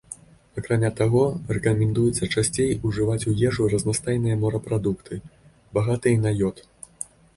Акрамя 0.59 0.89
таго, 0.99 1.19
рэкамендуецца 1.57 2.29
часцей 2.37 2.71
ужываць 2.91 3.19
у 3.33 3.35
ежу 3.49 3.69
разнастайныя 3.75 4.41
морапрадукты, 4.45 5.21
багатыя 5.79 6.23
на 6.25 6.31
ёд. 6.49 6.65